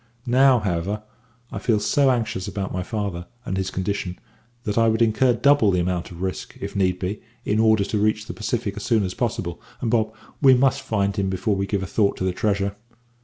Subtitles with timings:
[0.25, 1.03] Now, however,
[1.51, 4.17] I feel so anxious about my father, and his condition,
[4.63, 7.99] that I would incur double the amount of risk, if need were, in order to
[8.01, 10.11] reach the Pacific as soon as possible, and, Bob,
[10.41, 12.75] we must find him before we give a thought to the treasure.